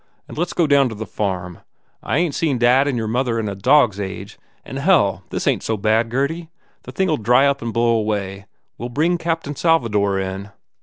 And 0.27 0.35
let 0.35 0.47
s 0.47 0.53
go 0.53 0.65
down 0.65 0.89
to 0.89 0.95
the 0.95 1.05
farm. 1.05 1.59
I 2.01 2.17
ain 2.17 2.31
t 2.31 2.35
seen 2.35 2.57
dad 2.57 2.87
and 2.87 2.97
your 2.97 3.07
mother 3.07 3.37
in 3.39 3.47
a 3.47 3.53
dog 3.53 3.93
s 3.93 3.99
age. 3.99 4.39
And 4.65 4.79
hell, 4.79 5.21
th 5.29 5.39
s 5.39 5.45
ain 5.45 5.59
t 5.59 5.63
so 5.63 5.77
bad, 5.77 6.09
Gurdy. 6.09 6.49
The 6.85 6.91
thing 6.91 7.07
ll 7.07 7.17
dry 7.17 7.45
up 7.45 7.61
and 7.61 7.71
blow 7.71 7.89
away. 7.97 8.47
We 8.79 8.87
ll 8.87 8.89
bring 8.89 9.19
Captain 9.19 9.55
Salvador 9.55 10.17
in. 10.19 10.49